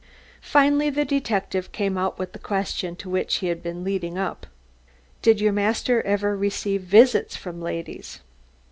[0.41, 4.47] Finally the detective came out with the question to which he had been leading up.
[5.21, 8.19] "Did your master ever receive visits from ladies?"